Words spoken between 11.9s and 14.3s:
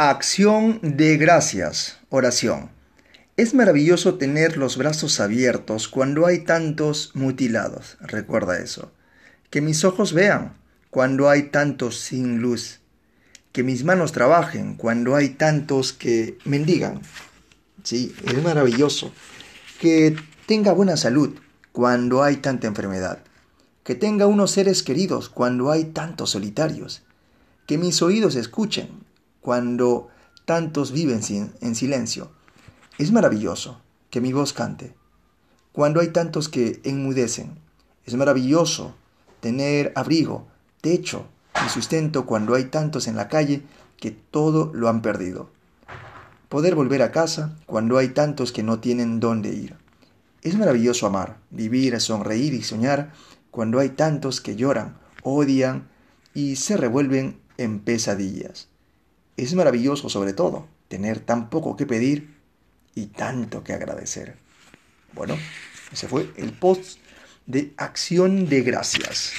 sin luz. Que mis manos